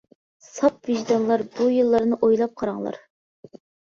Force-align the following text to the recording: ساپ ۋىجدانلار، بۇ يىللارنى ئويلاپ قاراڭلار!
ساپ 0.45 0.87
ۋىجدانلار، 0.91 1.43
بۇ 1.59 1.67
يىللارنى 1.75 2.17
ئويلاپ 2.29 2.57
قاراڭلار! 2.63 2.99